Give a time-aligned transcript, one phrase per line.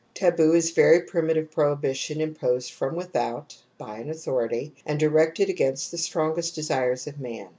[0.01, 2.71] ^((Taboo is a very primitive prohibition imposed"?
[2.71, 7.49] ^UW*U6Cl< :4^ from without (by an authority) and directed' against the strongest desires of man.